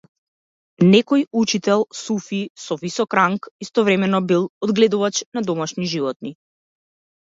[0.93, 6.39] Некој учител, суфи со висок ранг, истовремено бил одгледувач на домашни животни.